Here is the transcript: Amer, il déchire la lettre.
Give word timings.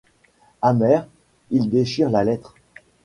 Amer, 0.63 1.05
il 1.51 1.69
déchire 1.69 2.09
la 2.09 2.23
lettre. 2.23 2.55